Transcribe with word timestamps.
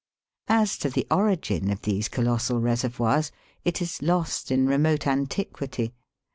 As 0.47 0.79
to 0.79 0.89
the 0.89 1.05
origin 1.11 1.69
of 1.69 1.83
these 1.83 2.09
colossal 2.09 2.59
reservoirs 2.59 3.31
it 3.63 3.83
is 3.83 4.01
lost 4.01 4.49
in 4.49 4.65
remote 4.65 5.05
antiquity. 5.05 5.93